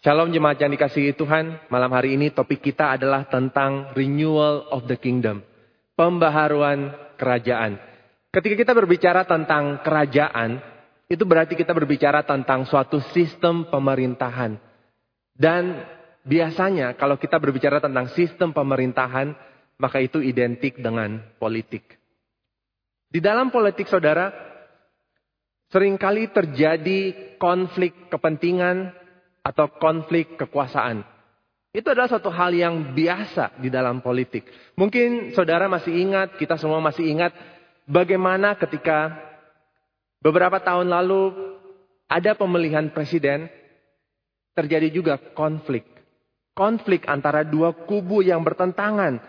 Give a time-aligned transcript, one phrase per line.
[0.00, 4.96] Shalom jemaat yang dikasihi Tuhan, malam hari ini topik kita adalah tentang renewal of the
[4.96, 5.44] kingdom.
[5.92, 6.88] Pembaharuan
[7.20, 7.76] kerajaan.
[8.32, 10.56] Ketika kita berbicara tentang kerajaan,
[11.04, 14.56] itu berarti kita berbicara tentang suatu sistem pemerintahan.
[15.36, 15.84] Dan
[16.24, 19.36] biasanya kalau kita berbicara tentang sistem pemerintahan,
[19.76, 22.00] maka itu identik dengan politik.
[23.12, 24.32] Di dalam politik saudara,
[25.68, 28.96] sering kali terjadi konflik kepentingan
[29.40, 31.04] atau konflik kekuasaan.
[31.70, 34.42] Itu adalah satu hal yang biasa di dalam politik.
[34.74, 37.30] Mungkin saudara masih ingat, kita semua masih ingat
[37.86, 39.14] bagaimana ketika
[40.18, 41.30] beberapa tahun lalu
[42.10, 43.46] ada pemilihan presiden,
[44.58, 45.86] terjadi juga konflik.
[46.58, 49.22] Konflik antara dua kubu yang bertentangan.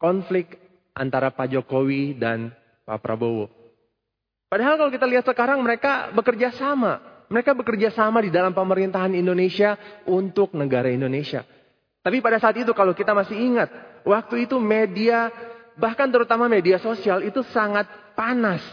[0.00, 0.56] Konflik
[0.96, 2.56] antara Pak Jokowi dan
[2.88, 3.52] Pak Prabowo.
[4.48, 7.17] Padahal kalau kita lihat sekarang mereka bekerja sama.
[7.28, 9.76] Mereka bekerja sama di dalam pemerintahan Indonesia
[10.08, 11.44] untuk negara Indonesia.
[12.00, 13.68] Tapi pada saat itu kalau kita masih ingat,
[14.08, 15.28] waktu itu media,
[15.76, 17.84] bahkan terutama media sosial itu sangat
[18.16, 18.64] panas.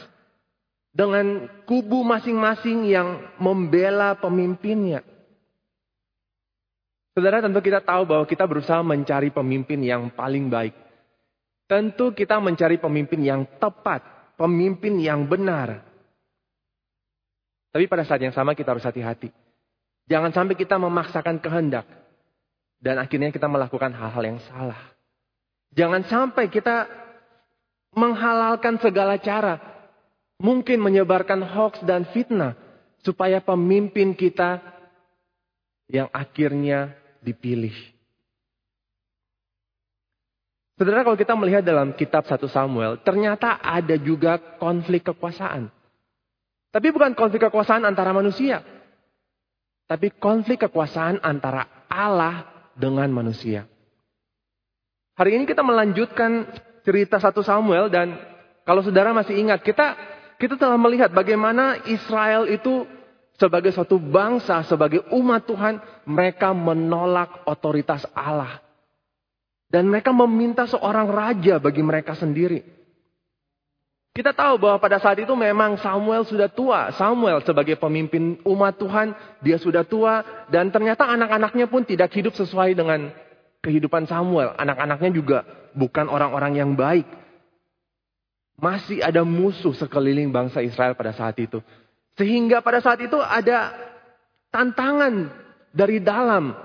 [0.95, 5.03] Dengan kubu masing-masing yang membela pemimpinnya.
[7.11, 10.71] Saudara tentu kita tahu bahwa kita berusaha mencari pemimpin yang paling baik.
[11.67, 14.03] Tentu kita mencari pemimpin yang tepat,
[14.39, 15.83] pemimpin yang benar,
[17.75, 19.35] tapi pada saat yang sama kita harus hati-hati.
[20.07, 21.83] Jangan sampai kita memaksakan kehendak.
[22.79, 24.79] Dan akhirnya kita melakukan hal-hal yang salah.
[25.75, 26.87] Jangan sampai kita
[27.91, 29.59] menghalalkan segala cara.
[30.39, 32.55] Mungkin menyebarkan hoax dan fitnah.
[33.03, 34.63] Supaya pemimpin kita
[35.91, 36.95] yang akhirnya
[37.27, 37.75] dipilih.
[40.79, 45.74] Saudara kalau kita melihat dalam kitab 1 Samuel, ternyata ada juga konflik kekuasaan.
[46.75, 48.59] Tapi bukan konflik kekuasaan antara manusia.
[49.87, 53.63] Tapi konflik kekuasaan antara Allah dengan manusia.
[55.15, 56.51] Hari ini kita melanjutkan
[56.83, 58.19] cerita satu Samuel dan
[58.67, 59.95] kalau saudara masih ingat kita
[60.35, 62.83] kita telah melihat bagaimana Israel itu
[63.39, 68.59] sebagai suatu bangsa, sebagai umat Tuhan, mereka menolak otoritas Allah.
[69.71, 72.74] Dan mereka meminta seorang raja bagi mereka sendiri.
[74.15, 76.87] Kita tahu bahwa pada saat itu memang Samuel sudah tua.
[76.95, 79.11] Samuel sebagai pemimpin umat Tuhan,
[79.43, 80.23] dia sudah tua.
[80.47, 83.11] Dan ternyata anak-anaknya pun tidak hidup sesuai dengan
[83.59, 84.55] kehidupan Samuel.
[84.55, 85.43] Anak-anaknya juga
[85.75, 87.03] bukan orang-orang yang baik.
[88.55, 91.59] Masih ada musuh sekeliling bangsa Israel pada saat itu.
[92.15, 93.75] Sehingga pada saat itu ada
[94.47, 95.27] tantangan
[95.75, 96.55] dari dalam.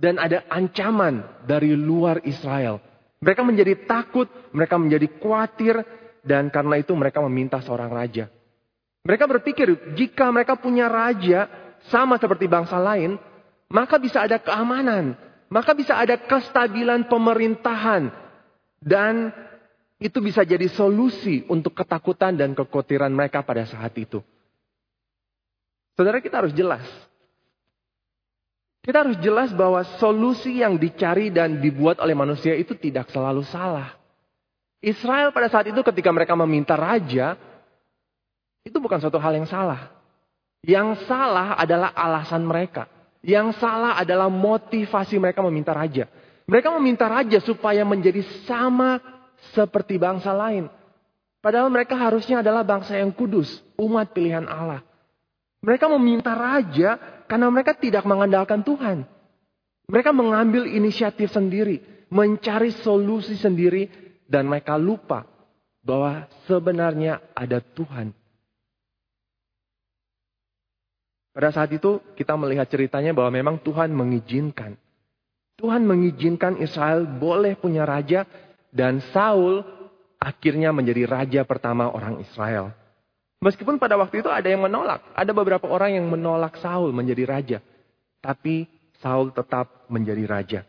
[0.00, 2.80] Dan ada ancaman dari luar Israel.
[3.20, 5.84] Mereka menjadi takut, mereka menjadi khawatir,
[6.24, 8.28] dan karena itu mereka meminta seorang raja.
[9.04, 11.48] Mereka berpikir jika mereka punya raja
[11.88, 13.16] sama seperti bangsa lain,
[13.72, 15.16] maka bisa ada keamanan,
[15.48, 18.12] maka bisa ada kestabilan pemerintahan
[18.80, 19.32] dan
[20.00, 24.24] itu bisa jadi solusi untuk ketakutan dan kekhawatiran mereka pada saat itu.
[25.92, 26.88] Saudara kita harus jelas.
[28.80, 33.99] Kita harus jelas bahwa solusi yang dicari dan dibuat oleh manusia itu tidak selalu salah.
[34.80, 37.36] Israel pada saat itu ketika mereka meminta raja,
[38.64, 39.92] itu bukan suatu hal yang salah.
[40.64, 42.88] Yang salah adalah alasan mereka.
[43.20, 46.08] Yang salah adalah motivasi mereka meminta raja.
[46.48, 49.00] Mereka meminta raja supaya menjadi sama
[49.52, 50.68] seperti bangsa lain.
[51.40, 54.84] Padahal mereka harusnya adalah bangsa yang kudus, umat pilihan Allah.
[55.60, 56.96] Mereka meminta raja
[57.28, 59.04] karena mereka tidak mengandalkan Tuhan.
[59.88, 61.80] Mereka mengambil inisiatif sendiri,
[62.12, 65.26] mencari solusi sendiri dan mereka lupa
[65.82, 68.14] bahwa sebenarnya ada Tuhan.
[71.34, 74.78] Pada saat itu kita melihat ceritanya bahwa memang Tuhan mengizinkan.
[75.58, 78.24] Tuhan mengizinkan Israel boleh punya raja
[78.70, 79.66] dan Saul
[80.16, 82.70] akhirnya menjadi raja pertama orang Israel.
[83.40, 85.00] Meskipun pada waktu itu ada yang menolak.
[85.16, 87.58] Ada beberapa orang yang menolak Saul menjadi raja.
[88.20, 88.68] Tapi
[89.00, 90.60] Saul tetap menjadi raja.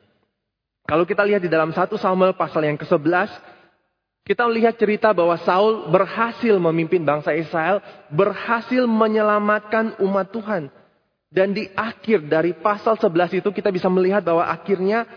[0.88, 3.51] Kalau kita lihat di dalam 1 Samuel pasal yang ke-11,
[4.22, 7.82] kita lihat cerita bahwa Saul berhasil memimpin bangsa Israel,
[8.14, 10.70] berhasil menyelamatkan umat Tuhan.
[11.32, 15.08] Dan di akhir dari pasal 11 itu kita bisa melihat bahwa akhirnya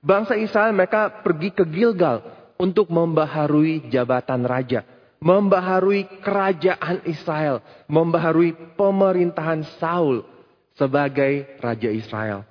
[0.00, 2.24] bangsa Israel mereka pergi ke Gilgal
[2.58, 4.82] untuk membaharui jabatan raja.
[5.22, 7.62] Membaharui kerajaan Israel.
[7.86, 10.26] Membaharui pemerintahan Saul
[10.74, 12.42] sebagai raja Israel.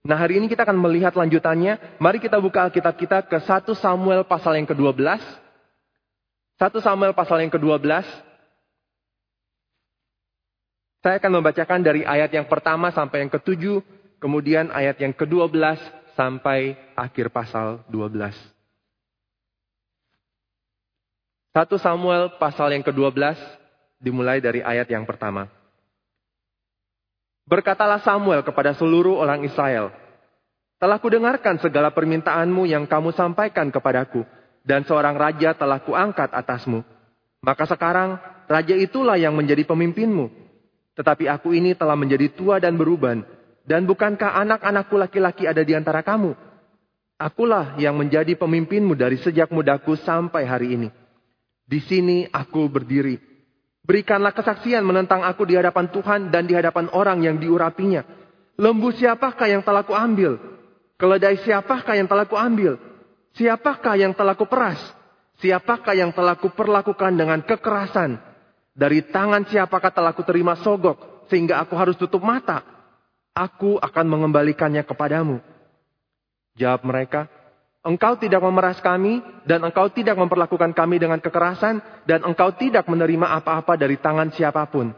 [0.00, 2.00] Nah hari ini kita akan melihat lanjutannya.
[2.00, 5.20] Mari kita buka Alkitab kita ke 1 Samuel pasal yang ke-12.
[6.56, 7.84] 1 Samuel pasal yang ke-12.
[11.00, 13.80] Saya akan membacakan dari ayat yang pertama sampai yang ketujuh,
[14.20, 15.80] kemudian ayat yang ke-12
[16.12, 18.36] sampai akhir pasal 12.
[21.56, 23.36] 1 Samuel pasal yang ke-12
[24.00, 25.59] dimulai dari ayat yang pertama.
[27.50, 29.90] Berkatalah Samuel kepada seluruh orang Israel,
[30.78, 34.22] Telah kudengarkan segala permintaanmu yang kamu sampaikan kepadaku,
[34.62, 36.86] dan seorang raja telah kuangkat atasmu.
[37.42, 38.16] Maka sekarang
[38.46, 40.30] raja itulah yang menjadi pemimpinmu.
[40.94, 43.26] Tetapi aku ini telah menjadi tua dan beruban,
[43.66, 46.32] dan bukankah anak-anakku laki-laki ada di antara kamu?
[47.20, 50.88] Akulah yang menjadi pemimpinmu dari sejak mudaku sampai hari ini.
[51.68, 53.29] Di sini aku berdiri.
[53.90, 58.06] Berikanlah kesaksian menentang aku di hadapan Tuhan dan di hadapan orang yang diurapinya.
[58.54, 60.38] Lembu siapakah yang telah kuambil?
[60.94, 62.78] Keledai siapakah yang telah kuambil?
[63.34, 64.78] Siapakah yang telah kuperas?
[65.42, 68.22] Siapakah yang telah kuperlakukan dengan kekerasan?
[68.78, 72.62] Dari tangan siapakah telah kuterima sogok sehingga aku harus tutup mata?
[73.34, 75.42] Aku akan mengembalikannya kepadamu.
[76.54, 77.26] Jawab mereka,
[77.80, 83.40] Engkau tidak memeras kami, dan engkau tidak memperlakukan kami dengan kekerasan, dan engkau tidak menerima
[83.40, 84.92] apa-apa dari tangan siapa pun.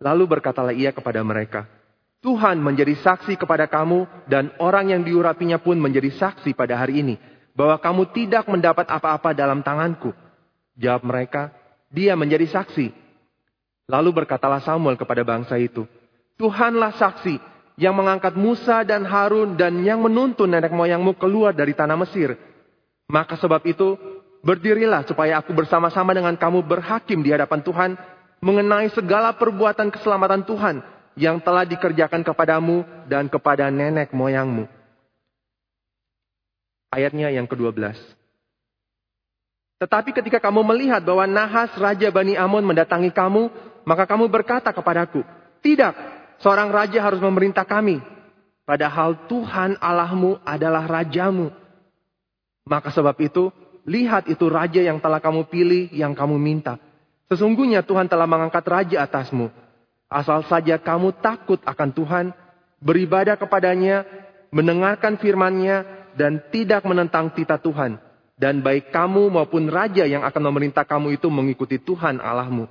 [0.00, 1.68] Lalu berkatalah ia kepada mereka,
[2.24, 7.20] Tuhan menjadi saksi kepada kamu, dan orang yang diurapinya pun menjadi saksi pada hari ini,
[7.52, 10.16] bahwa kamu tidak mendapat apa-apa dalam tanganku.
[10.80, 11.52] Jawab mereka,
[11.92, 12.92] dia menjadi saksi.
[13.92, 15.84] Lalu berkatalah Samuel kepada bangsa itu,
[16.40, 21.96] Tuhanlah saksi yang mengangkat Musa dan Harun dan yang menuntun nenek moyangmu keluar dari tanah
[21.96, 22.36] Mesir.
[23.06, 23.94] Maka sebab itu,
[24.40, 27.90] berdirilah supaya aku bersama-sama dengan kamu berhakim di hadapan Tuhan
[28.40, 30.80] mengenai segala perbuatan keselamatan Tuhan
[31.16, 34.68] yang telah dikerjakan kepadamu dan kepada nenek moyangmu.
[36.92, 37.96] Ayatnya yang ke-12.
[39.76, 43.52] Tetapi ketika kamu melihat bahwa Nahas Raja Bani Amon mendatangi kamu,
[43.84, 45.20] maka kamu berkata kepadaku,
[45.60, 48.00] Tidak, seorang raja harus memerintah kami.
[48.66, 51.54] Padahal Tuhan Allahmu adalah rajamu.
[52.66, 53.54] Maka sebab itu,
[53.86, 56.74] lihat itu raja yang telah kamu pilih, yang kamu minta.
[57.30, 59.54] Sesungguhnya Tuhan telah mengangkat raja atasmu.
[60.10, 62.26] Asal saja kamu takut akan Tuhan,
[62.82, 64.02] beribadah kepadanya,
[64.50, 68.02] mendengarkan firman-Nya, dan tidak menentang tita Tuhan.
[68.36, 72.68] Dan baik kamu maupun raja yang akan memerintah kamu itu mengikuti Tuhan Allahmu.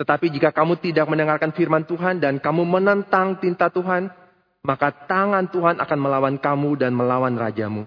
[0.00, 4.08] Tetapi jika kamu tidak mendengarkan firman Tuhan dan kamu menentang tinta Tuhan,
[4.64, 7.84] maka tangan Tuhan akan melawan kamu dan melawan rajamu.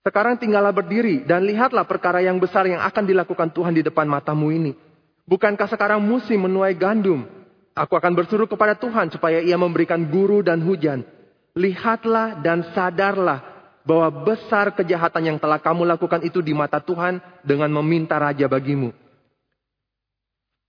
[0.00, 4.48] Sekarang tinggallah berdiri dan lihatlah perkara yang besar yang akan dilakukan Tuhan di depan matamu
[4.48, 4.72] ini.
[5.28, 7.28] Bukankah sekarang musim menuai gandum?
[7.76, 11.04] Aku akan bersuruh kepada Tuhan supaya ia memberikan guru dan hujan.
[11.52, 13.44] Lihatlah dan sadarlah
[13.84, 18.96] bahwa besar kejahatan yang telah kamu lakukan itu di mata Tuhan dengan meminta raja bagimu.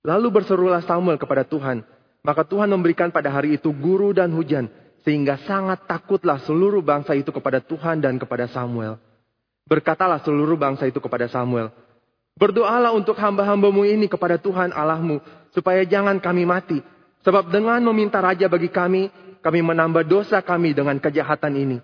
[0.02, 1.86] Lalu berserulah Samuel kepada Tuhan.
[2.22, 4.70] Maka Tuhan memberikan pada hari itu guru dan hujan.
[5.02, 9.02] Sehingga sangat takutlah seluruh bangsa itu kepada Tuhan dan kepada Samuel.
[9.66, 11.74] Berkatalah seluruh bangsa itu kepada Samuel.
[12.38, 15.22] Berdoalah untuk hamba-hambamu ini kepada Tuhan Allahmu.
[15.54, 16.82] Supaya jangan kami mati.
[17.22, 19.14] Sebab dengan meminta raja bagi kami,
[19.46, 21.78] kami menambah dosa kami dengan kejahatan ini.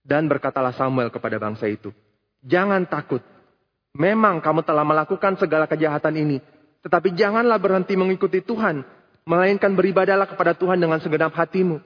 [0.00, 1.92] Dan berkatalah Samuel kepada bangsa itu.
[2.40, 3.20] Jangan takut.
[3.96, 6.36] Memang kamu telah melakukan segala kejahatan ini
[6.86, 8.86] tetapi janganlah berhenti mengikuti Tuhan,
[9.26, 11.82] melainkan beribadalah kepada Tuhan dengan segenap hatimu.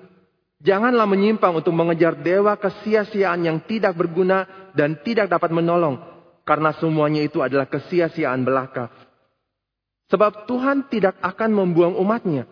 [0.60, 4.44] Janganlah menyimpang untuk mengejar dewa kesia-siaan yang tidak berguna
[4.76, 5.96] dan tidak dapat menolong,
[6.44, 8.92] karena semuanya itu adalah kesia-siaan belaka.
[10.12, 12.44] Sebab Tuhan tidak akan membuang umatnya,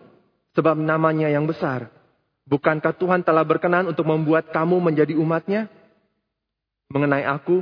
[0.57, 1.93] sebab namanya yang besar.
[2.49, 5.69] Bukankah Tuhan telah berkenan untuk membuat kamu menjadi umatnya?
[6.89, 7.61] Mengenai aku,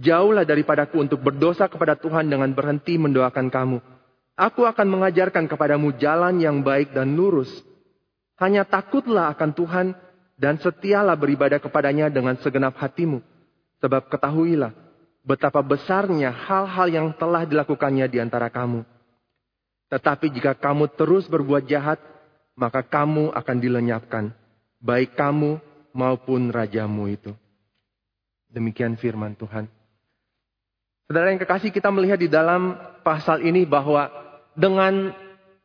[0.00, 3.78] jauhlah daripadaku untuk berdosa kepada Tuhan dengan berhenti mendoakan kamu.
[4.34, 7.50] Aku akan mengajarkan kepadamu jalan yang baik dan lurus.
[8.34, 9.86] Hanya takutlah akan Tuhan
[10.34, 13.22] dan setialah beribadah kepadanya dengan segenap hatimu.
[13.78, 14.74] Sebab ketahuilah
[15.22, 18.82] betapa besarnya hal-hal yang telah dilakukannya di antara kamu.
[19.94, 22.02] Tetapi jika kamu terus berbuat jahat,
[22.58, 24.34] maka kamu akan dilenyapkan.
[24.82, 25.62] Baik kamu
[25.94, 27.30] maupun rajamu itu.
[28.50, 29.70] Demikian firman Tuhan.
[31.06, 32.74] Saudara yang kekasih kita melihat di dalam
[33.06, 34.23] pasal ini bahwa
[34.54, 35.12] dengan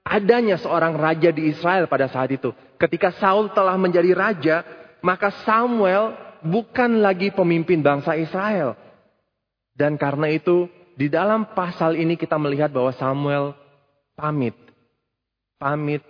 [0.04, 2.50] adanya seorang raja di Israel pada saat itu.
[2.82, 4.66] Ketika Saul telah menjadi raja,
[5.06, 8.76] maka Samuel bukan lagi pemimpin bangsa Israel.
[9.78, 10.68] Dan karena itu,
[11.00, 13.56] di dalam pasal ini kita melihat bahwa Samuel
[14.18, 14.58] pamit.
[15.56, 16.04] Pamit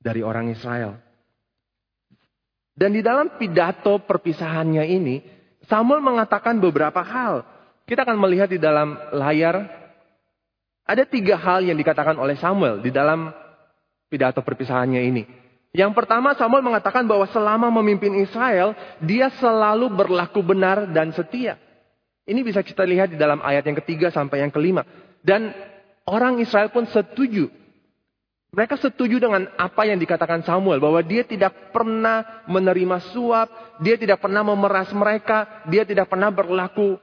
[0.00, 1.00] dari orang Israel.
[2.76, 5.20] Dan di dalam pidato perpisahannya ini,
[5.68, 7.44] Samuel mengatakan beberapa hal.
[7.84, 9.79] Kita akan melihat di dalam layar
[10.90, 13.30] Ada tiga hal yang dikatakan oleh Samuel di dalam
[14.10, 15.22] pidato perpisahannya ini.
[15.70, 21.54] Yang pertama Samuel mengatakan bahwa selama memimpin Israel, dia selalu berlaku benar dan setia.
[22.26, 24.82] Ini bisa kita lihat di dalam ayat yang ketiga sampai yang kelima.
[25.22, 25.54] Dan
[26.10, 27.46] orang Israel pun setuju.
[28.50, 30.82] Mereka setuju dengan apa yang dikatakan Samuel.
[30.82, 33.78] Bahwa dia tidak pernah menerima suap.
[33.78, 35.62] Dia tidak pernah memeras mereka.
[35.70, 36.98] Dia tidak pernah berlaku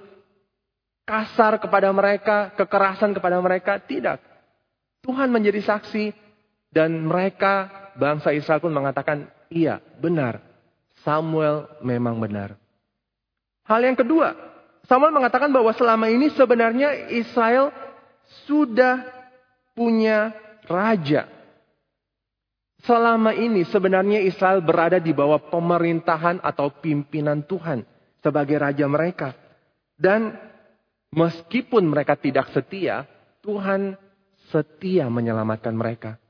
[1.08, 2.52] kasar kepada mereka.
[2.60, 3.80] Kekerasan kepada mereka.
[3.80, 4.20] Tidak.
[5.08, 6.12] Tuhan menjadi saksi.
[6.68, 10.44] Dan mereka bangsa Israel pun mengatakan, iya benar.
[11.08, 12.60] Samuel memang benar.
[13.64, 14.36] Hal yang kedua,
[14.88, 17.72] Samuel mengatakan bahwa selama ini sebenarnya Israel
[18.48, 19.04] sudah
[19.76, 20.32] punya
[20.68, 21.28] raja.
[22.88, 27.84] Selama ini sebenarnya Israel berada di bawah pemerintahan atau pimpinan Tuhan
[28.24, 29.36] sebagai raja mereka.
[30.00, 30.32] Dan
[31.18, 33.10] meskipun mereka tidak setia,
[33.42, 33.98] Tuhan
[34.54, 36.22] setia menyelamatkan mereka.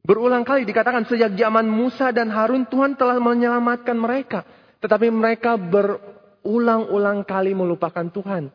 [0.00, 4.40] Berulang kali dikatakan sejak zaman Musa dan Harun Tuhan telah menyelamatkan mereka.
[4.80, 8.48] Tetapi mereka berulang-ulang kali melupakan Tuhan.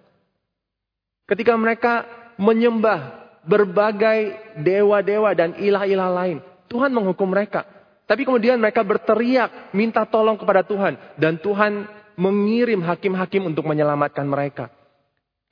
[1.30, 2.10] Ketika mereka
[2.42, 6.38] menyembah berbagai dewa-dewa dan ilah-ilah lain.
[6.72, 7.68] Tuhan menghukum mereka.
[8.10, 10.98] Tapi kemudian mereka berteriak, minta tolong kepada Tuhan.
[11.20, 11.86] Dan Tuhan
[12.18, 14.72] mengirim hakim-hakim untuk menyelamatkan mereka.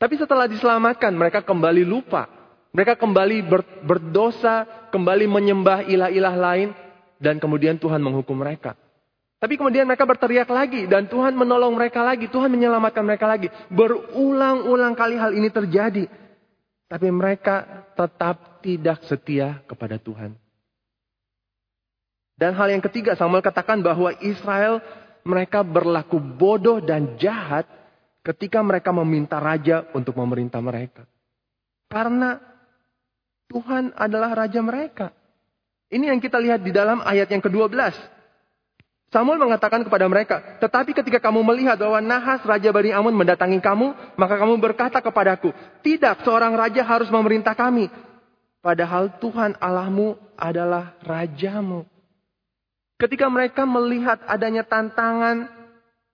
[0.01, 2.25] Tapi setelah diselamatkan, mereka kembali lupa.
[2.73, 6.73] Mereka kembali ber, berdosa, kembali menyembah ilah-ilah lain.
[7.21, 8.73] Dan kemudian Tuhan menghukum mereka.
[9.37, 12.29] Tapi kemudian mereka berteriak lagi dan Tuhan menolong mereka lagi.
[12.29, 13.49] Tuhan menyelamatkan mereka lagi.
[13.69, 16.05] Berulang-ulang kali hal ini terjadi.
[16.89, 20.33] Tapi mereka tetap tidak setia kepada Tuhan.
[22.37, 24.81] Dan hal yang ketiga Samuel katakan bahwa Israel
[25.21, 27.69] mereka berlaku bodoh dan jahat
[28.21, 31.05] ketika mereka meminta raja untuk memerintah mereka.
[31.91, 32.39] Karena
[33.51, 35.11] Tuhan adalah raja mereka.
[35.91, 37.75] Ini yang kita lihat di dalam ayat yang ke-12.
[39.11, 44.15] Samuel mengatakan kepada mereka, tetapi ketika kamu melihat bahwa Nahas Raja Bani Amun mendatangi kamu,
[44.15, 45.51] maka kamu berkata kepadaku,
[45.83, 47.91] tidak seorang raja harus memerintah kami.
[48.63, 51.83] Padahal Tuhan Allahmu adalah rajamu.
[52.95, 55.60] Ketika mereka melihat adanya tantangan,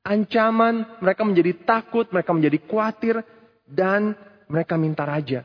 [0.08, 3.16] ancaman, mereka menjadi takut, mereka menjadi khawatir,
[3.68, 4.16] dan
[4.48, 5.44] mereka minta raja.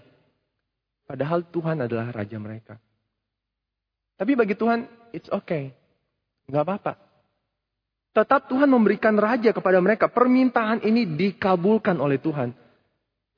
[1.02, 2.78] Padahal Tuhan adalah raja mereka.
[4.14, 5.74] Tapi bagi Tuhan, it's okay.
[6.46, 6.94] Gak apa-apa.
[8.14, 10.06] Tetap Tuhan memberikan raja kepada mereka.
[10.06, 12.54] Permintaan ini dikabulkan oleh Tuhan.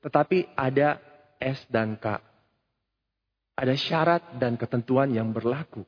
[0.05, 1.01] Tetapi ada
[1.41, 2.21] S dan K.
[3.55, 5.81] Ada syarat dan ketentuan yang berlaku.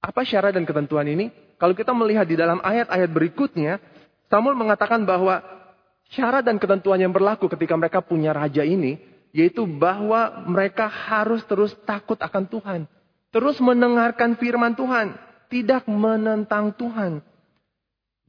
[0.00, 1.28] Apa syarat dan ketentuan ini?
[1.60, 3.82] Kalau kita melihat di dalam ayat-ayat berikutnya,
[4.28, 5.40] Samuel mengatakan bahwa
[6.12, 9.00] syarat dan ketentuan yang berlaku ketika mereka punya raja ini,
[9.32, 12.80] yaitu bahwa mereka harus terus takut akan Tuhan.
[13.28, 15.16] Terus mendengarkan firman Tuhan.
[15.48, 17.24] Tidak menentang Tuhan.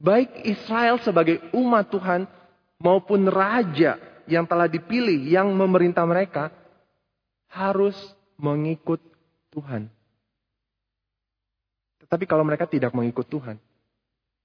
[0.00, 2.24] Baik Israel sebagai umat Tuhan
[2.80, 6.48] maupun raja yang telah dipilih yang memerintah mereka
[7.52, 7.96] harus
[8.40, 9.04] mengikut
[9.52, 9.92] Tuhan.
[12.08, 13.60] Tapi kalau mereka tidak mengikut Tuhan,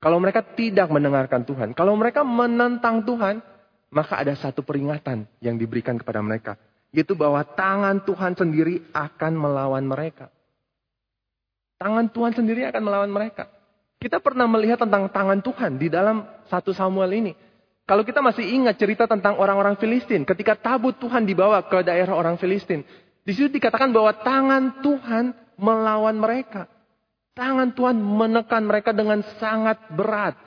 [0.06, 3.42] kalau mereka tidak mendengarkan Tuhan, kalau mereka menentang Tuhan,
[3.90, 6.62] maka ada satu peringatan yang diberikan kepada mereka,
[6.94, 10.30] yaitu bahwa tangan Tuhan sendiri akan melawan mereka.
[11.82, 13.50] Tangan Tuhan sendiri akan melawan mereka.
[13.98, 16.22] Kita pernah melihat tentang tangan Tuhan di dalam
[16.54, 17.34] satu Samuel ini.
[17.90, 22.38] Kalau kita masih ingat cerita tentang orang-orang Filistin, ketika tabut Tuhan dibawa ke daerah orang
[22.38, 22.86] Filistin,
[23.26, 26.70] di situ dikatakan bahwa tangan Tuhan melawan mereka.
[27.36, 30.39] Tangan Tuhan menekan mereka dengan sangat berat.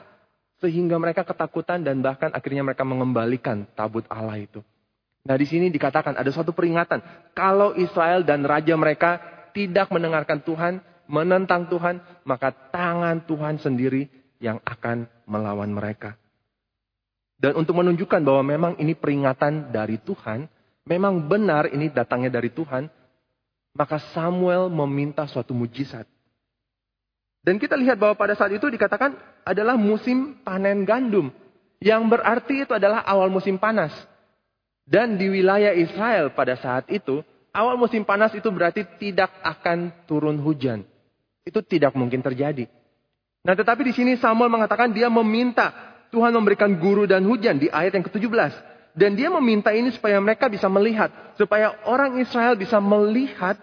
[0.59, 4.59] Sehingga mereka ketakutan dan bahkan akhirnya mereka mengembalikan tabut Allah itu.
[5.23, 6.99] Nah di sini dikatakan ada suatu peringatan.
[7.37, 9.21] Kalau Israel dan raja mereka
[9.53, 14.09] tidak mendengarkan Tuhan, menentang Tuhan, maka tangan Tuhan sendiri
[14.41, 16.17] yang akan melawan mereka.
[17.39, 20.49] Dan untuk menunjukkan bahwa memang ini peringatan dari Tuhan,
[20.83, 22.91] memang benar ini datangnya dari Tuhan,
[23.71, 26.03] maka Samuel meminta suatu mujizat.
[27.49, 31.33] Dan kita lihat bahwa pada saat itu dikatakan adalah musim panen gandum.
[31.81, 33.89] Yang berarti itu adalah awal musim panas.
[34.85, 40.37] Dan di wilayah Israel pada saat itu, awal musim panas itu berarti tidak akan turun
[40.37, 40.85] hujan.
[41.41, 42.69] Itu tidak mungkin terjadi.
[43.41, 45.73] Nah tetapi di sini Samuel mengatakan dia meminta
[46.13, 48.53] Tuhan memberikan guru dan hujan di ayat yang ke-17.
[48.93, 51.09] Dan dia meminta ini supaya mereka bisa melihat.
[51.33, 53.57] Supaya orang Israel bisa melihat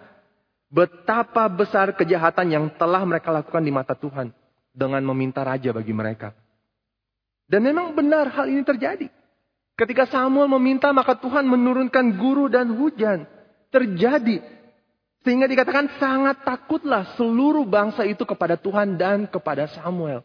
[0.67, 4.35] Betapa besar kejahatan yang telah mereka lakukan di mata Tuhan
[4.75, 6.35] dengan meminta raja bagi mereka.
[7.47, 9.07] Dan memang benar hal ini terjadi.
[9.79, 13.29] Ketika Samuel meminta maka Tuhan menurunkan guru dan hujan.
[13.67, 14.41] terjadi.
[15.27, 20.23] Sehingga dikatakan sangat takutlah seluruh bangsa itu kepada Tuhan dan kepada Samuel.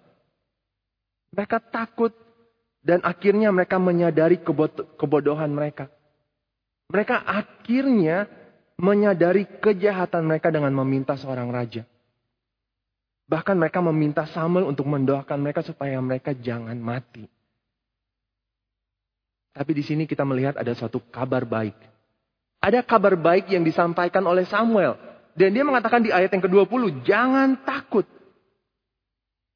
[1.33, 2.13] Mereka takut
[2.85, 4.39] dan akhirnya mereka menyadari
[4.95, 5.89] kebodohan mereka.
[6.93, 8.29] Mereka akhirnya
[8.81, 11.85] menyadari kejahatan mereka dengan meminta seorang raja.
[13.29, 17.29] Bahkan mereka meminta Samuel untuk mendoakan mereka supaya mereka jangan mati.
[19.53, 21.77] Tapi di sini kita melihat ada suatu kabar baik.
[22.57, 24.97] Ada kabar baik yang disampaikan oleh Samuel.
[25.37, 28.03] Dan dia mengatakan di ayat yang ke-20, jangan takut.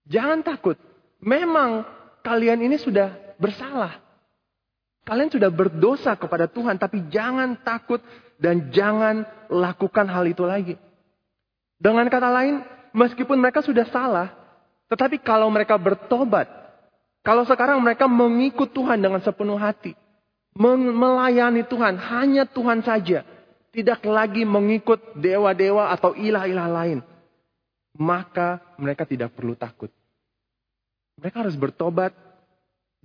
[0.08, 0.78] Jangan takut.
[1.20, 1.84] Memang
[2.24, 4.00] kalian ini sudah bersalah.
[5.04, 8.00] Kalian sudah berdosa kepada Tuhan, tapi jangan takut
[8.40, 10.76] dan jangan lakukan hal itu lagi.
[11.80, 12.64] Dengan kata lain,
[12.96, 14.32] meskipun mereka sudah salah,
[14.88, 16.48] tetapi kalau mereka bertobat,
[17.26, 19.98] kalau sekarang mereka mengikut Tuhan dengan sepenuh hati,
[20.56, 23.28] melayani Tuhan, hanya Tuhan saja,
[23.76, 27.00] tidak lagi mengikut dewa-dewa atau ilah-ilah lain,
[28.00, 29.92] maka mereka tidak perlu takut.
[31.20, 32.12] Mereka harus bertobat.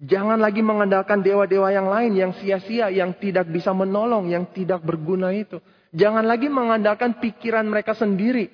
[0.01, 5.29] Jangan lagi mengandalkan dewa-dewa yang lain yang sia-sia, yang tidak bisa menolong, yang tidak berguna
[5.37, 5.61] itu.
[5.93, 8.49] Jangan lagi mengandalkan pikiran mereka sendiri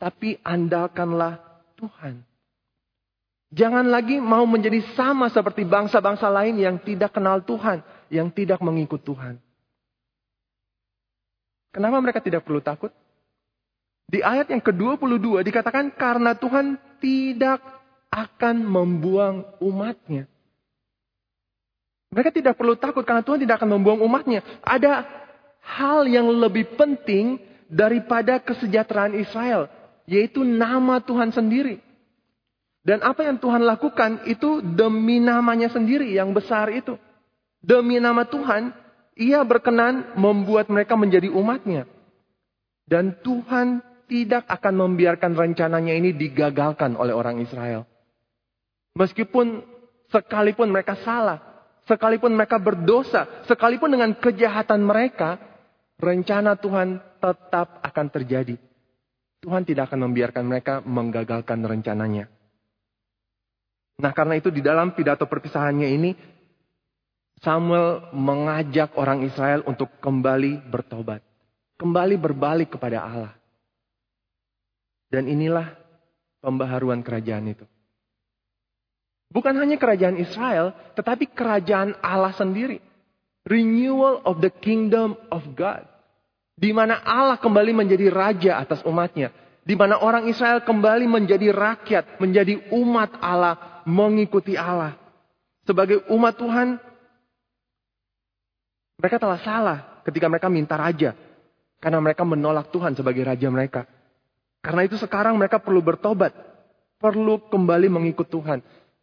[0.00, 1.36] tapi andalkanlah
[1.76, 2.24] Tuhan.
[3.52, 9.04] Jangan lagi mau menjadi sama seperti bangsa-bangsa lain yang tidak kenal Tuhan, yang tidak mengikut
[9.04, 9.36] Tuhan.
[11.70, 12.90] Kenapa mereka tidak perlu takut?
[14.10, 17.62] Di ayat yang ke-22 dikatakan karena Tuhan tidak
[18.10, 20.26] akan membuang umatnya.
[22.10, 24.42] Mereka tidak perlu takut karena Tuhan tidak akan membuang umatnya.
[24.66, 25.06] Ada
[25.62, 27.38] hal yang lebih penting
[27.70, 29.70] daripada kesejahteraan Israel
[30.10, 31.78] yaitu nama Tuhan sendiri.
[32.82, 36.98] Dan apa yang Tuhan lakukan itu demi namanya sendiri yang besar itu.
[37.62, 38.74] Demi nama Tuhan,
[39.14, 41.86] ia berkenan membuat mereka menjadi umatnya.
[42.88, 47.86] Dan Tuhan tidak akan membiarkan rencananya ini digagalkan oleh orang Israel.
[48.98, 49.62] Meskipun
[50.10, 51.38] sekalipun mereka salah,
[51.86, 55.38] sekalipun mereka berdosa, sekalipun dengan kejahatan mereka,
[56.00, 58.56] rencana Tuhan tetap akan terjadi.
[59.40, 62.28] Tuhan tidak akan membiarkan mereka menggagalkan rencananya.
[64.00, 66.10] Nah karena itu di dalam pidato perpisahannya ini,
[67.40, 71.24] Samuel mengajak orang Israel untuk kembali bertobat.
[71.80, 73.32] Kembali berbalik kepada Allah.
[75.08, 75.72] Dan inilah
[76.44, 77.64] pembaharuan kerajaan itu.
[79.30, 82.82] Bukan hanya kerajaan Israel, tetapi kerajaan Allah sendiri.
[83.46, 85.86] Renewal of the kingdom of God.
[86.58, 89.30] Di mana Allah kembali menjadi raja atas umatnya.
[89.62, 94.98] Di mana orang Israel kembali menjadi rakyat, menjadi umat Allah, mengikuti Allah.
[95.62, 96.82] Sebagai umat Tuhan,
[98.98, 101.14] mereka telah salah ketika mereka minta raja.
[101.80, 103.88] Karena mereka menolak Tuhan sebagai raja mereka.
[104.60, 106.34] Karena itu sekarang mereka perlu bertobat.
[107.00, 108.60] Perlu kembali mengikut Tuhan.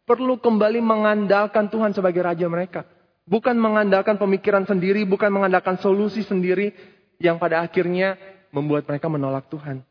[0.08, 2.88] Perlu kembali mengandalkan Tuhan sebagai raja mereka.
[3.28, 6.72] Bukan mengandalkan pemikiran sendiri, bukan mengandalkan solusi sendiri,
[7.20, 8.16] yang pada akhirnya
[8.48, 9.84] membuat mereka menolak Tuhan.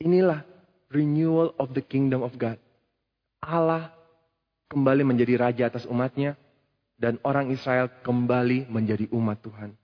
[0.00, 0.40] Inilah
[0.88, 2.56] renewal of the kingdom of God.
[3.44, 3.92] Allah
[4.72, 6.40] kembali menjadi raja atas umatnya
[6.96, 9.76] dan orang Israel kembali menjadi umat Tuhan.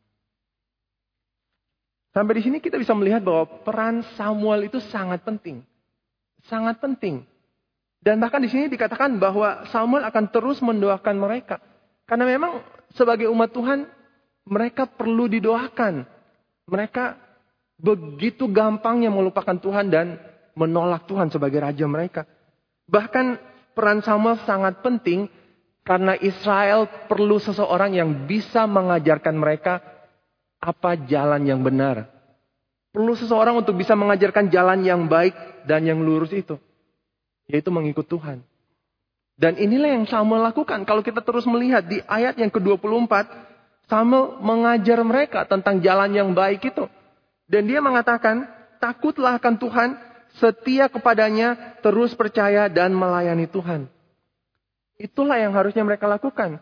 [2.12, 5.64] Sampai di sini kita bisa melihat bahwa peran Samuel itu sangat penting.
[6.44, 7.24] Sangat penting.
[8.02, 11.62] Dan bahkan di sini dikatakan bahwa Samuel akan terus mendoakan mereka.
[12.02, 12.58] Karena memang
[12.98, 13.86] sebagai umat Tuhan
[14.42, 16.02] mereka perlu didoakan.
[16.66, 17.14] Mereka
[17.78, 20.18] begitu gampangnya melupakan Tuhan dan
[20.58, 22.26] menolak Tuhan sebagai raja mereka.
[22.90, 23.38] Bahkan
[23.78, 25.30] peran Samuel sangat penting
[25.86, 29.78] karena Israel perlu seseorang yang bisa mengajarkan mereka
[30.58, 32.06] apa jalan yang benar.
[32.90, 36.58] Perlu seseorang untuk bisa mengajarkan jalan yang baik dan yang lurus itu.
[37.52, 38.40] Yaitu mengikut Tuhan.
[39.36, 40.88] Dan inilah yang Samuel lakukan.
[40.88, 43.12] Kalau kita terus melihat di ayat yang ke-24.
[43.92, 46.88] Samuel mengajar mereka tentang jalan yang baik itu.
[47.44, 48.48] Dan dia mengatakan,
[48.80, 49.88] takutlah akan Tuhan,
[50.40, 53.84] setia kepadanya, terus percaya dan melayani Tuhan.
[54.96, 56.56] Itulah yang harusnya mereka lakukan.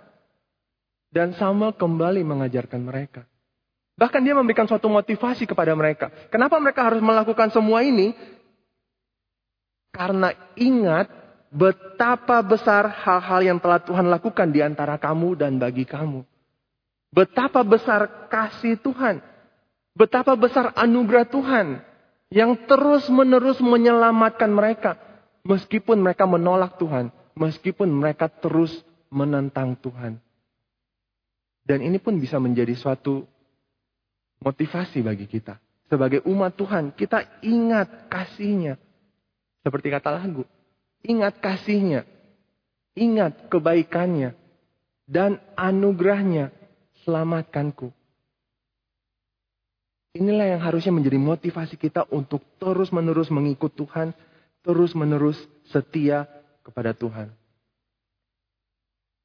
[1.14, 3.22] Dan Samuel kembali mengajarkan mereka.
[4.00, 6.08] Bahkan dia memberikan suatu motivasi kepada mereka.
[6.32, 8.16] Kenapa mereka harus melakukan semua ini?
[9.90, 11.10] Karena ingat
[11.50, 16.22] betapa besar hal-hal yang telah Tuhan lakukan di antara kamu dan bagi kamu.
[17.10, 19.18] Betapa besar kasih Tuhan.
[19.98, 21.82] Betapa besar anugerah Tuhan.
[22.30, 24.94] Yang terus menerus menyelamatkan mereka.
[25.42, 27.10] Meskipun mereka menolak Tuhan.
[27.34, 28.70] Meskipun mereka terus
[29.10, 30.22] menentang Tuhan.
[31.66, 33.26] Dan ini pun bisa menjadi suatu
[34.38, 35.58] motivasi bagi kita.
[35.90, 38.78] Sebagai umat Tuhan, kita ingat kasihnya.
[39.60, 40.44] Seperti kata lagu.
[41.04, 42.08] Ingat kasihnya.
[42.96, 44.36] Ingat kebaikannya.
[45.04, 46.52] Dan anugerahnya.
[47.04, 47.92] Selamatkanku.
[50.10, 54.12] Inilah yang harusnya menjadi motivasi kita untuk terus-menerus mengikut Tuhan.
[54.60, 55.40] Terus-menerus
[55.72, 56.28] setia
[56.60, 57.32] kepada Tuhan.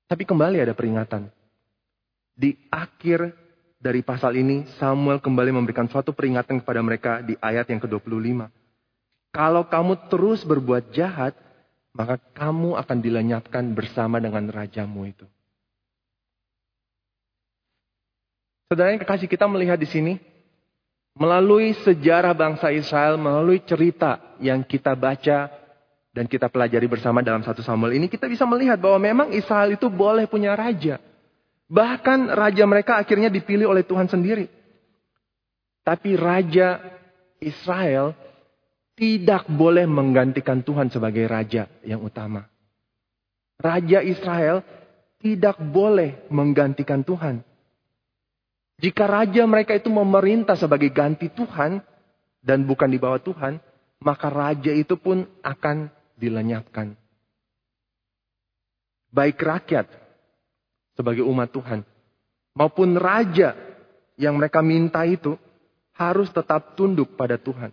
[0.05, 1.33] Tapi kembali ada peringatan.
[2.35, 3.33] Di akhir
[3.79, 8.64] dari pasal ini, Samuel kembali memberikan suatu peringatan kepada mereka di ayat yang ke-25.
[9.35, 11.35] Kalau kamu terus berbuat jahat,
[11.91, 15.27] maka kamu akan dilenyapkan bersama dengan rajamu itu.
[18.71, 20.13] Saudara yang kekasih kita melihat di sini,
[21.19, 25.51] melalui sejarah bangsa Israel, melalui cerita yang kita baca
[26.15, 29.91] dan kita pelajari bersama dalam satu Samuel ini, kita bisa melihat bahwa memang Israel itu
[29.91, 30.95] boleh punya raja.
[31.67, 34.47] Bahkan raja mereka akhirnya dipilih oleh Tuhan sendiri.
[35.83, 36.79] Tapi raja
[37.43, 38.15] Israel
[38.95, 42.47] tidak boleh menggantikan Tuhan sebagai raja yang utama.
[43.59, 44.63] Raja Israel
[45.19, 47.43] tidak boleh menggantikan Tuhan.
[48.75, 51.79] Jika raja mereka itu memerintah sebagai ganti Tuhan
[52.43, 53.59] dan bukan di bawah Tuhan,
[54.03, 55.87] maka raja itu pun akan
[56.19, 56.95] dilenyapkan.
[59.15, 59.87] Baik rakyat
[60.95, 61.87] sebagai umat Tuhan.
[62.55, 63.55] Maupun raja
[64.19, 65.39] yang mereka minta itu
[65.95, 67.71] harus tetap tunduk pada Tuhan.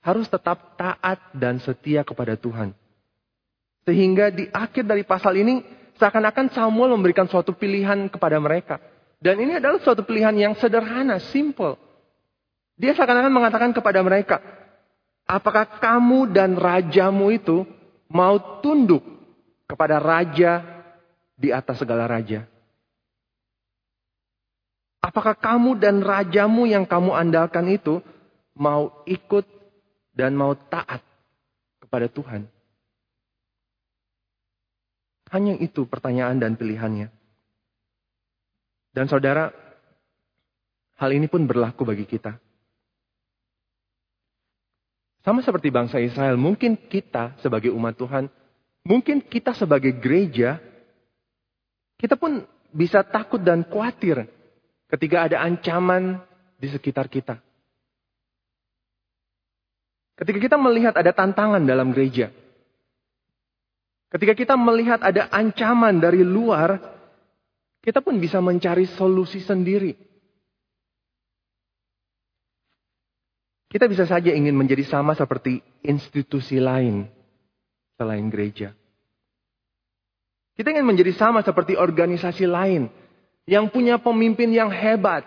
[0.00, 2.72] Harus tetap taat dan setia kepada Tuhan.
[3.84, 5.60] Sehingga di akhir dari pasal ini
[6.00, 8.80] seakan-akan Samuel memberikan suatu pilihan kepada mereka.
[9.20, 11.76] Dan ini adalah suatu pilihan yang sederhana, simple.
[12.80, 14.40] Dia seakan-akan mengatakan kepada mereka,
[15.28, 17.68] apakah kamu dan rajamu itu
[18.08, 19.04] mau tunduk
[19.68, 20.64] kepada raja
[21.36, 22.48] di atas segala raja?
[25.04, 28.00] Apakah kamu dan rajamu yang kamu andalkan itu
[28.56, 29.59] mau ikut
[30.14, 31.02] dan mau taat
[31.82, 32.46] kepada Tuhan?
[35.30, 37.08] Hanya itu pertanyaan dan pilihannya.
[38.90, 39.54] Dan saudara,
[40.98, 42.34] hal ini pun berlaku bagi kita.
[45.22, 48.26] Sama seperti bangsa Israel, mungkin kita sebagai umat Tuhan,
[48.82, 50.58] mungkin kita sebagai gereja
[52.00, 52.40] kita pun
[52.72, 54.24] bisa takut dan khawatir
[54.88, 56.24] ketika ada ancaman
[56.56, 57.36] di sekitar kita.
[60.20, 62.28] Ketika kita melihat ada tantangan dalam gereja.
[64.12, 66.76] Ketika kita melihat ada ancaman dari luar,
[67.80, 69.96] kita pun bisa mencari solusi sendiri.
[73.70, 77.08] Kita bisa saja ingin menjadi sama seperti institusi lain
[77.96, 78.76] selain gereja.
[80.58, 82.92] Kita ingin menjadi sama seperti organisasi lain
[83.48, 85.24] yang punya pemimpin yang hebat,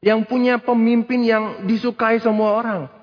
[0.00, 3.01] yang punya pemimpin yang disukai semua orang.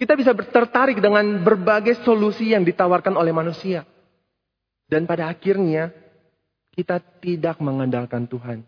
[0.00, 3.84] Kita bisa tertarik dengan berbagai solusi yang ditawarkan oleh manusia.
[4.88, 5.92] Dan pada akhirnya
[6.72, 8.64] kita tidak mengandalkan Tuhan.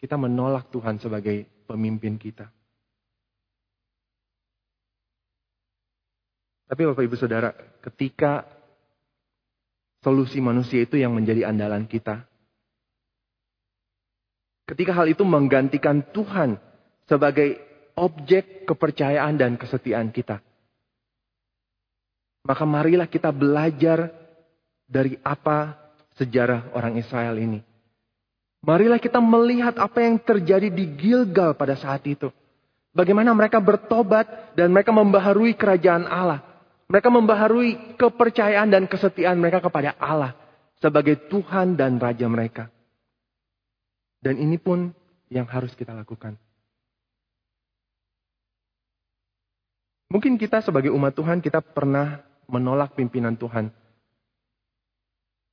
[0.00, 2.48] Kita menolak Tuhan sebagai pemimpin kita.
[6.66, 7.52] Tapi Bapak Ibu Saudara,
[7.84, 8.48] ketika
[10.06, 12.22] solusi manusia itu yang menjadi andalan kita.
[14.70, 16.58] Ketika hal itu menggantikan Tuhan
[17.10, 17.65] sebagai
[17.96, 20.44] objek kepercayaan dan kesetiaan kita.
[22.46, 24.12] Maka marilah kita belajar
[24.86, 25.74] dari apa
[26.14, 27.58] sejarah orang Israel ini.
[28.62, 32.30] Marilah kita melihat apa yang terjadi di Gilgal pada saat itu.
[32.94, 36.40] Bagaimana mereka bertobat dan mereka membaharui kerajaan Allah.
[36.86, 40.38] Mereka membaharui kepercayaan dan kesetiaan mereka kepada Allah
[40.78, 42.70] sebagai Tuhan dan Raja mereka.
[44.22, 44.94] Dan ini pun
[45.26, 46.38] yang harus kita lakukan.
[50.06, 53.74] Mungkin kita sebagai umat Tuhan kita pernah menolak pimpinan Tuhan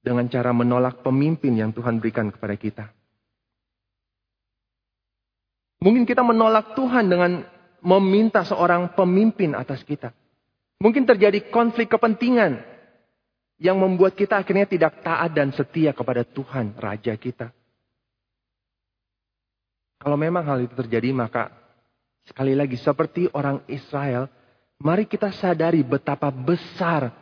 [0.03, 2.85] dengan cara menolak pemimpin yang Tuhan berikan kepada kita.
[5.83, 7.43] Mungkin kita menolak Tuhan dengan
[7.83, 10.15] meminta seorang pemimpin atas kita.
[10.79, 12.59] Mungkin terjadi konflik kepentingan
[13.59, 17.51] yang membuat kita akhirnya tidak taat dan setia kepada Tuhan, Raja kita.
[20.03, 21.47] Kalau memang hal itu terjadi, maka
[22.27, 24.27] sekali lagi seperti orang Israel,
[24.79, 27.13] mari kita sadari betapa besar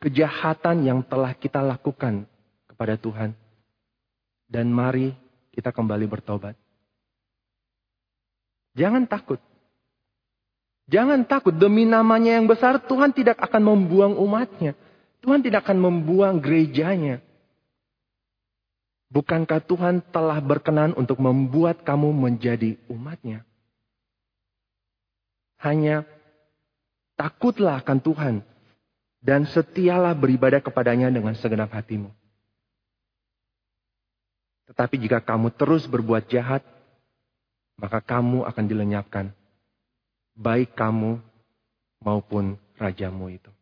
[0.00, 2.24] kejahatan yang telah kita lakukan
[2.66, 3.36] kepada Tuhan.
[4.50, 5.14] Dan mari
[5.54, 6.58] kita kembali bertobat.
[8.74, 9.38] Jangan takut.
[10.90, 14.74] Jangan takut demi namanya yang besar Tuhan tidak akan membuang umatnya.
[15.22, 17.22] Tuhan tidak akan membuang gerejanya.
[19.10, 23.46] Bukankah Tuhan telah berkenan untuk membuat kamu menjadi umatnya?
[25.60, 26.08] hanya
[27.20, 28.34] takutlah akan Tuhan
[29.20, 32.08] dan setialah beribadah kepadanya dengan segenap hatimu.
[34.72, 36.64] Tetapi jika kamu terus berbuat jahat,
[37.76, 39.28] maka kamu akan dilenyapkan,
[40.32, 41.20] baik kamu
[42.00, 43.52] maupun rajamu itu.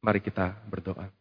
[0.00, 1.12] Mari kita berdoa.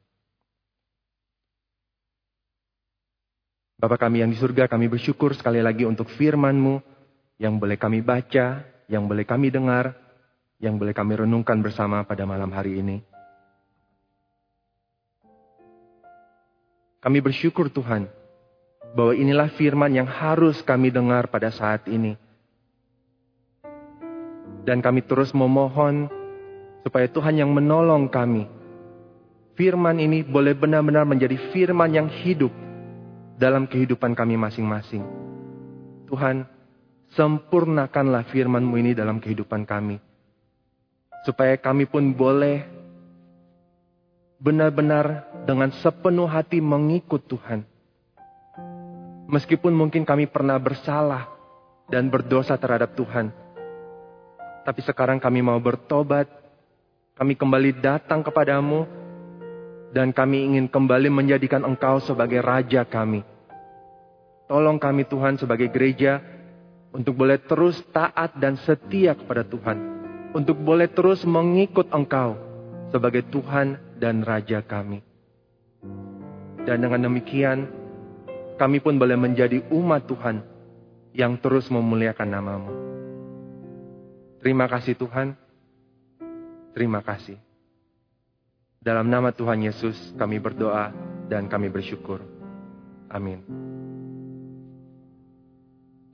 [3.82, 6.80] Bapak kami yang di surga, kami bersyukur sekali lagi untuk firman-Mu
[7.42, 10.01] yang boleh kami baca, yang boleh kami dengar,
[10.62, 13.02] yang boleh kami renungkan bersama pada malam hari ini.
[17.02, 18.06] Kami bersyukur Tuhan
[18.94, 22.14] bahwa inilah firman yang harus kami dengar pada saat ini.
[24.62, 26.06] Dan kami terus memohon
[26.86, 28.46] supaya Tuhan yang menolong kami.
[29.58, 32.54] Firman ini boleh benar-benar menjadi firman yang hidup
[33.42, 35.02] dalam kehidupan kami masing-masing.
[36.06, 36.46] Tuhan,
[37.18, 40.11] sempurnakanlah firman-Mu ini dalam kehidupan kami
[41.22, 42.66] supaya kami pun boleh
[44.42, 47.62] benar-benar dengan sepenuh hati mengikut Tuhan.
[49.30, 51.30] Meskipun mungkin kami pernah bersalah
[51.88, 53.32] dan berdosa terhadap Tuhan.
[54.66, 56.28] Tapi sekarang kami mau bertobat.
[57.16, 59.00] Kami kembali datang kepadamu.
[59.92, 63.24] Dan kami ingin kembali menjadikan engkau sebagai Raja kami.
[64.48, 66.20] Tolong kami Tuhan sebagai gereja
[66.92, 69.91] untuk boleh terus taat dan setia kepada Tuhan
[70.32, 72.40] untuk boleh terus mengikut Engkau
[72.92, 75.04] sebagai Tuhan dan Raja kami.
[76.62, 77.68] Dan dengan demikian,
[78.56, 80.46] kami pun boleh menjadi umat Tuhan
[81.12, 82.74] yang terus memuliakan namamu.
[84.40, 85.34] Terima kasih Tuhan.
[86.72, 87.38] Terima kasih.
[88.82, 90.90] Dalam nama Tuhan Yesus kami berdoa
[91.30, 92.24] dan kami bersyukur.
[93.12, 93.44] Amin.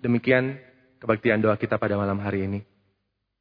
[0.03, 0.60] Demikian
[0.99, 2.77] kebaktian doa kita pada malam hari ini.